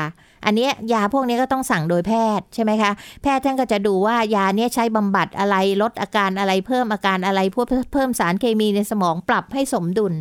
[0.45, 10.13] อันเนี้ยยาพวกนี้ก็ต้องสั่งโดยแพทย์ใช่ไหมคะ แพทย์ท่านก็จะดูว่ายาเนี้ยใช้บำบัดอะไรลดอาการอะไรเพิ่มอาการอะไรพวกเพิ่มสารเคมีในสมองปรับให้สมดุล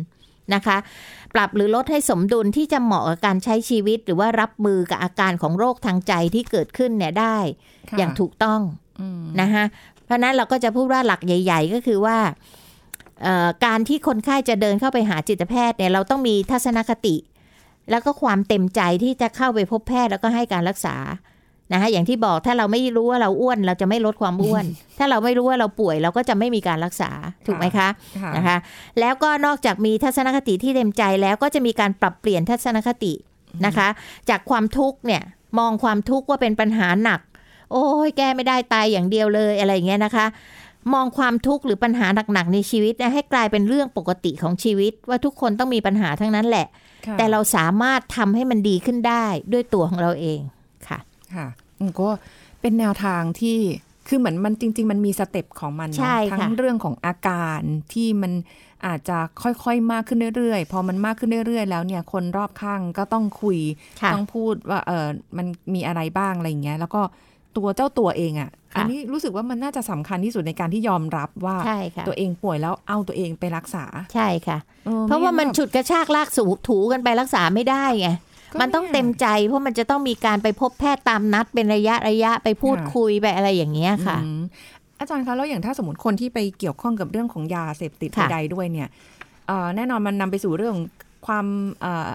[0.53, 0.77] นะคะ
[1.33, 7.37] ปรับหรือลดให้สมดุลที่จะเหมาะกับการใช้ชีวิต หรือว่ารับมือกับอาการของโรคทางใจที่เกิดขึ้นเนี่ยได้
[7.89, 8.61] ค่ะอย่างถูกต้อง
[8.99, 9.63] อืมนะคะ
[10.05, 12.17] เพราะฉะนั้นเราก็จะพูดว่าหลักใหญ่ ๆ ก็คือว่า
[13.23, 17.15] เอ่อการที่คนไข้จะเดินเข้าไปหาจิตแพทย์เนี่ยเราต้องมีทัศนคติ
[17.89, 20.95] แล้วก็ความเต็มใจที่จะเข้าไปพบแพทย์แล้วก็ให้การรักษา
[21.73, 24.65] นะคะอย่างที่บอกถ้าเราไม่รู้ว่าเราอ้วนเราจะไม่ลดความอ้วน
[24.97, 27.11] ถ้าเราไม่รู้ว่าเราป่วยเราก็จะไม่มีการรักษา
[27.45, 27.87] ถูกไหมคะ
[28.21, 28.57] ค่ะนะคะ
[28.99, 33.13] แล้วก็นอกจากมีทัศนคติที่เต็มใจแล้วก็จะมีการปรับเปลี่ยนทัศนคติ
[33.65, 33.87] นะคะ
[34.29, 35.23] จากความทุกข์เนี่ย
[35.59, 37.21] มองความทุกข์ว่าเป็นปัญหาหนัก
[37.71, 40.25] โอ้ยแก้ไม่ได้ตายอย่างเดียวเลยอะไรอย่างเงี้ยนะคะ
[40.93, 46.67] มองความทุกข์หรือปัญหาหนักๆในชีวิตเนยให้กลายเป็นเรื่องปกติของชีวิต ว่าทุกคนต้องมีปัญหาทั้งนั้นแหละ
[47.07, 50.39] ค่ะแต่เราสามารถทำให้มันดีขึ้นได้ด้วยตัวของเราเอง
[50.87, 50.99] ค่ะ
[51.35, 51.47] ค่ะ
[51.79, 52.09] อืมก็
[52.61, 53.57] เป็นแนวทางที่
[54.07, 57.61] คือเหมือนมันจริง ๆ มันมีสเต็ปของมันใช่เนาะค่ะทั้งเรื่องของอาการ
[57.93, 58.33] ที่มัน
[58.85, 63.59] อาจจะค่อยๆ มากขึ้นเรื่อยๆ พอมันมากขึ้นเรื่อยๆ แล้วเนี่ยคนรอบข้างก็ต้องคุย
[64.01, 67.01] ค่ะต้องพูดว่าเออมันมีอะไรบ้างอะไรอย่างเงี้ย แล้วก็
[67.57, 78.09] ตัวเจ้าตัวเองอะ่ะค่ะ อันนี้รู้สึกว่ามันน่าจะสำคัญที่สุดในการที่ยอมรับว่าใช่ค่ะตัวเองป่วยแล้วเอาตัวเองไปรักษา ใช่ค่ะออเพราะว่ามันไงั้แบบฉุดกระชากลากสูถูกันไปรักษาไม่ได้ไง
[78.51, 84.41] ก็มันต้องเนี่ยเต็มใจเพราะมันจะต้องมีการไปพบแพทย์ตามนัดเป็นระยะระยะไปพูดค่ะคุยไปอะไรอย่างเงี้ยค่ะอืม
[84.99, 88.87] อาจารย์คะแล้วอย่างถ้าสมมติคนที่ไปเกี่ยวข้องกับเรื่องของยาเสพติดค่ะใดๆด้วยเนี่ย
[89.47, 90.75] เอ่อแน่นอนมันนำไปสู่เรื่อง
[91.27, 91.45] ความ
[91.81, 92.09] เอ่อ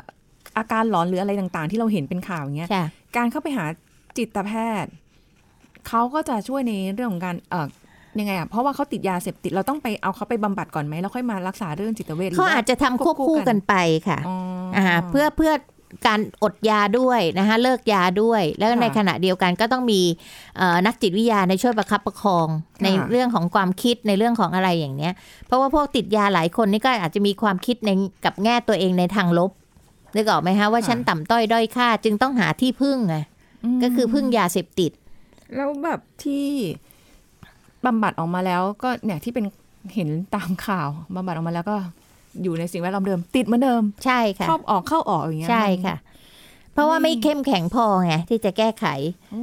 [0.59, 2.85] อาการหลอนหรืออะไรต่างๆ ที่เราเห็นเป็นข่าวอย่างเงี้ยค่ะ
[3.17, 3.65] การเข้าไปหา
[4.19, 4.53] จิตแพ
[4.85, 4.93] ทย์
[5.89, 7.69] เขาก็จะช่วยในเรื่องของการเอ่อ
[8.21, 13.75] ยังไงอะ เพราะว่าเขาติดยาเสพติด เราต้องไปเอาเขาไปบำบัดก่อนไหมแล้วค่อยมารักษาเรื่องจิตเวชหรืเขาว่อาจจะทำควบคู่กันไป
[14.09, 14.37] ค่ะอ๋อ
[14.77, 15.53] ออ่าเพื่อเพื่อ
[16.07, 20.01] การอดยาด้วยนะคะเลิกยาด้วย แล้วค่ะในขณะเดียวกันก็ต้องมี
[20.57, 25.13] เอ่อนักจิตวิทยาในช่วยประคับประคองค่ะในเรื่องของความคิดในเรื่องของอะไรอย่างเนี้ย
[25.47, 27.91] เพราะว่าพวกติดยาหลายคนนี่ก็อาจจะมีความคิดใน
[28.25, 29.51] กับแง่ตัวเองในทางลบ
[30.17, 33.17] นึกออกไหมคะว่าฉันต่ำต้อยด้อยค่า จึงต้องหาที่พึ่งไง
[33.77, 34.93] มก็คือพึ่งยาเสพติด
[35.55, 36.47] แล้วแบบที่
[37.87, 39.45] บำบัดออกมาแล้วก็เนี่ยที่เป็น
[39.95, 41.77] เห็นตามข่าวบำบัดออกมาแล้วก็
[42.43, 45.97] อยู่ในสิ่งแวดล้อมเดิม ติดเหมือนเดิม ใช่ค่ะเข้าออกเข้าออกอย่างเงี้ยใช่ค่ะ
[46.73, 48.87] เพราะว่าไม่เข้มแข็งพอไงที่จะแก้ไข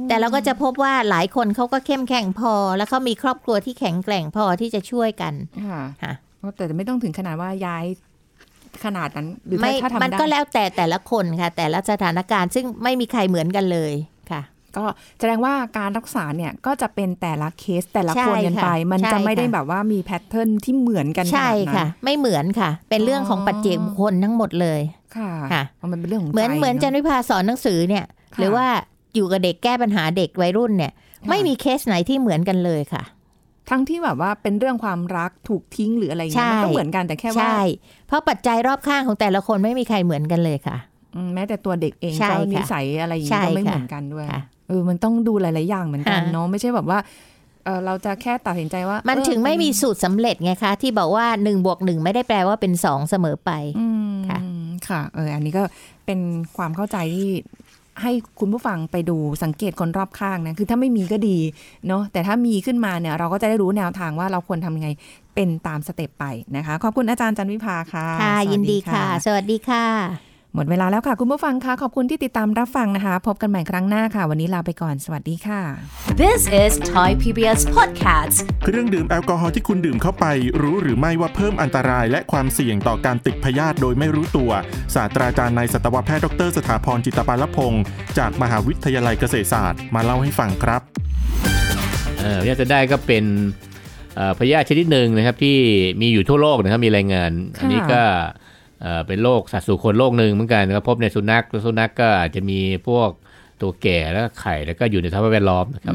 [0.08, 5.34] แต่เราก็จะพบว่าหลายคนเขาก็เข้มแข็งพอ แล้วเขามีครอบครัวที่แข็งแกร่งพอที่จะช่วยกัน
[5.66, 6.12] ค่ะค่ะ
[6.56, 7.84] แต่ไม่ต้องถึงขนาดว่าย้าย
[8.84, 14.13] ขนาดนั้นหรือไม่ถ้าทำมันได้ก็แล้วแต่แต่ละคนค่ะ แต่ละสถานการณ์ซึ่งไม่มีใครเหมือนกันเลยค่ะ
[14.76, 14.84] ก็
[15.18, 24.80] แสดงว่าการรักษาเนี่ยก็จะเป็นแต่ละเคสแต่ละใช่คนกันไปค่ะมันใช่จะไม่ได้ค่ะแบบว่ามี pattern ที่เหมือนกันขใช่นาดนั้นค่ะ ไม่เหมือนค่ะ เป็นเรื่องของปัจเจกบุคคลทั้งหมดเลย
[25.16, 28.66] ค่ะค่ะเพราะมันเป็นเรื่องของเหมือนใจเหมือนจารเนอะวิภาสอนหนังสือเนี่ยค่ะหรือว่า
[29.14, 33.02] อยู่กับเด็กแก้ปัญหาเด็กวัยรุ่นเนี่ยค่ะไม่มีเคสไหนที่เหมือนกันเลยค่ะ
[33.70, 37.60] ทั้งที่แบบว่าเป็นเรื่องความรักถูกทิ้งหรืออะไรอย่างเงี้ยใช่มันก็เหมือนกันแต่แค่ว่าใช่
[38.06, 40.76] เพราะปัจจัยรอบข้างของแต่ละคนไม่มีใครเหมือนกันเลยค่ะ
[41.16, 46.98] อืมแม้แต่ตัวเด็กเองใช่ก็ค่ะนิสัยอะไรอย่างใช่นี้ก็ไม่ค่ะเหมือนกันด้วยค่ะ เออมันต้องดูหลาย ๆ อย่างเหมือนกันค่ะเนาะไม่ใช่แบบว่า
[47.64, 54.38] เออเราจะแค่ตัดสินใจว่า มันเออถึงไม่มีสูตรสำเร็จไงคะ ที่บอกว่า1นบวกหไม่ได้แปลว่าเป็น 2 เสมอไปอืมค่ะ
[54.88, 55.62] ค่ะเอออันนี้ก็
[56.06, 56.18] เป็น
[56.56, 57.30] ความเข้าใจที่
[58.02, 61.38] ให้คุณผู้ฟังไปดูสังเกตคนรอบข้างนะคือถ้าไม่มีก็ดี
[61.88, 64.88] เนาะแต่ถ้ามีขึ้นมาเนี่ยเราก็จะได้รู้แนวทางว่าเราควรทำยังไง
[65.34, 66.24] เป็นตามสเต็ปไป
[66.56, 75.60] นะคะ ขอบคุณอาจารย์จันวิภาค่ะค่ะสวัสยินดีค่ะ สวัสดีค่ะ หมดเวลาแล้วค่ะ คุณผู้ฟังคะขอบคุณที่ติดตามรับฟังนะคะ พบกันใหม่ครั้งหน้าค่ะ วันนี้ลาไปก่อนสวัสดีค่ะ
[76.22, 78.36] This is Thai PBS Podcast.
[78.64, 80.26] เครื่องดื่มแอลกอฮอล์ที่คุณดื่มเข้าไป
[80.62, 84.50] รู้หรือไม่ว่าเพิ่มอันตราย และความเสี่ยงต่อการติดพยาธิโดยไม่รู้ตัว
[84.94, 87.84] ศาสตราจารย์นายสัตวแพทย์ดร สถาพรจิตปาลพงศ์
[88.18, 90.82] จากมหาวิทยาลัยเกษตรศาสตร์มาเล่าให้ฟังครับ
[92.18, 93.24] เอ่อพยาธิจะได้ก็เป็น
[94.16, 95.56] เอ่อพยาธิชนิดหนึ่งนะครับที่
[96.00, 98.02] มีอยู่ทั่วโลกนะครับมีรายงาน อันนี้ก็
[98.84, 103.08] เอ่อเป็นโรคสัตว์สู่คนโรคหนึ่งเหมือนกันนะครับพบในสุนัขแล้วสุนัขก็อาจจะมีพวก
[103.60, 105.94] ตัวแก่แล้วก็ไข่แล้วก็อยู่ในสภาพแวดล้อมนะครับ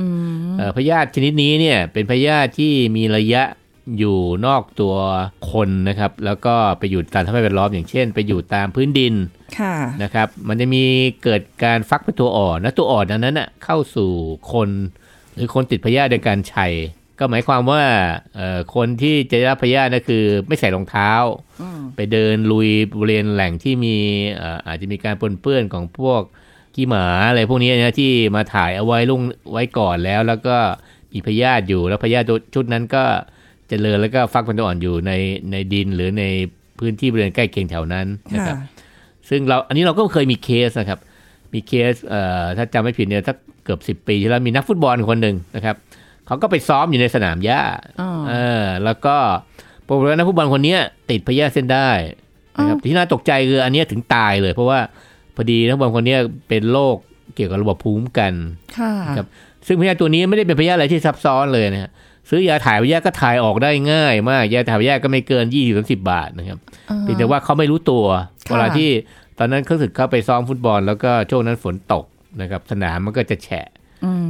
[0.57, 3.43] เอ่อพยาธิชนิดนี้เนี่ยเป็นพยาธิที่มีระยะ
[3.97, 4.95] อยู่นอกตัว
[5.51, 9.13] คนนะครับ แล้วก็ไปอยู่ตามสภาพแวดล้อมอย่างเช่น ไปอยู่ตามพื้นดิน
[9.59, 10.83] ค่ะนะครับ มันจะมี
[11.23, 14.11] เกิดการฟักเป็นตัวอ่อนนะตัวอ่อนอันนั้นน่ะเข้าสู่
[14.53, 14.69] คน
[15.33, 16.73] หรือคนติดพยาธิโดยการชัย
[17.19, 17.83] ก็หมายความว่า
[18.35, 21.11] เอ่อคนที่จะได้รับพยาธินั่นคือไม่ใส่รองเท้า
[21.95, 23.95] ไปเดินลุยบริเวณแหล่งที่มี
[24.35, 26.21] เอ่ออาจจะมีการปนเปื้อนของพวก
[26.75, 30.57] ขี้หมาอะไรพวกนี้นะที่มาถ่ายเอาไว้ลุ่งไว้ก่อนแล้ว แล้วก็
[31.13, 33.03] มีพยาธิอยู่แล้วพยาธิตัวชุดนั้นก็
[33.69, 35.11] เจริญแล้วก็ฟักเป็นตัวอ่อนอยู่ใน
[35.51, 36.23] ในดินหรือใน
[36.79, 38.57] พื้นที่บริเวณใกล้เคียงแถวนั้นนะครับ
[39.29, 40.99] ซึ่งเราอันนี้เราก็เคยมีเคสนะครับ
[41.53, 45.75] มีเคสเอ่อถ้าจำไม่ผิดเนี่ยถ้าเกือบ10ปีที่แล้วมีนักฟุตบอลคนหนึ่งนะครับ
[46.29, 47.61] เขาก็ไปซ้อมอยู่ในสนามหญ้า
[48.01, 49.15] อ๋อเออ แล้วก็
[49.87, 51.89] ปรากฏว่านักฟุตบอลคนเนี้ยติดพยาธิเส้นได้
[52.59, 54.79] นะครับที่น่าตกใจคืออันเนี้ยถึงตายเลย เพราะว่า
[55.35, 56.95] พอดีนักฟุตบอลคนเนี้ยเป็นโรค
[57.35, 58.33] เกี่ยวกับระบบภูมิคุ้มกัน
[58.77, 59.27] ค่ะครับ
[59.67, 61.91] ซึ่งพยาธิตัวนี้ไม่ได้เป็นพยาธิอะไรที่ซับซ้อนเลยนะฮะ
[62.29, 66.57] ซื้อยาถ่ายพยาธิก็ถ่ายออกได้ง่ายมาก ยาถ่ายพยาธิก็ไม่เกิน20-30บาทนะครับ
[67.01, 68.05] เพียงแต่ว่าเขาไม่รู้ตัว
[68.47, 68.89] ค่ะเวลาที่
[69.37, 72.05] ตอนนั้นเขาสึกเข้าไปซ้อมฟุตบอล แล้วก็ช่วงนั้นฝนตก
[72.41, 73.78] นะครับ สนามมันก็จะแฉะอืม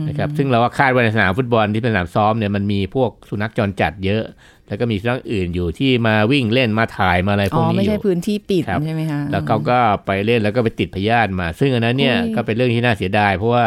[0.08, 4.23] นะครับซึ่งเราก็คาดว่าในสนามฟุตบอลที่เป็นสนามซ้อมเนี่ยมันมีพวกสุนัขจรจัดเยอะ
[4.67, 13.65] แล้วก็มีสุนัขอื่นอยู่ที่มาวิ่งเล่นมาถ่ายมาอะไรพอ๋วกอนี้ไม่อใช่ยู่พื้นที่ปิดครับใช่ไหมคะแล้วเขาก็ไปเล่นแล้วก็ไปติดพยาธิมา ซึ่งอันนั้นเนี่ยโอ้ยก็เป็นเรื่องที่น่าเสียดาย เพราะว่า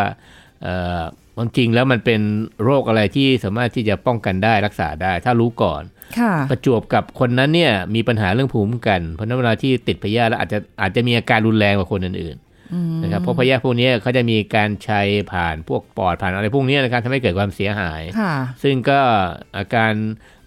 [0.62, 1.02] เอ่อ
[1.36, 2.20] ความจริงแล้วมันเป็น
[2.64, 5.82] โรคอะไรที่สามารถที่จะป้องกันได้รักษาได้ ถ้ารู้ก่อน
[6.18, 12.51] ค่ะประจวบกับคนนั้นเนี่ยมีปัญหาเรื่องภูมิคุ้มกัน เพราะฉะนั้นเวลาที่ติดพยาธิแล้วอาจจะอาจจะมีอาการรุนแรงกว่าคนอื่นๆ
[13.02, 19.00] นะครับเพราะพยาธิพวกนี้เขาจะมีการชัยผ่านพวกปอดผ่านอะไรพวกนี้นะครับทำให้เกิดความเสียหายค่ะซึ่งก็
[19.56, 19.92] อาการ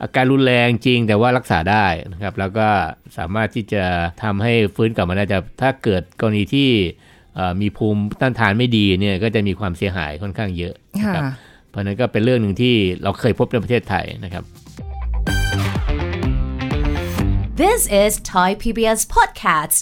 [0.02, 2.68] อาการรุนแรงจริงแต่ว่ารักษาได้นะครับแล้วก็
[3.18, 3.84] สามารถที่จะ
[4.24, 6.70] ทำให้ฟื้นกลับมาได้แต่ถ้าเกิดกรณีที่
[7.36, 11.24] เอ่อมีภูมิต้านทานไม่ดีเนี่ยก็จะมีความเสียหายค่อนข้างเยอะนะค่ะครับ
[11.70, 14.44] เพราะฉะนั้นก็เป็นเรื่องหนึ่งที่เราเคยพบในประเทศไทยนะครับ
[17.62, 19.82] This is Thai PBS Podcast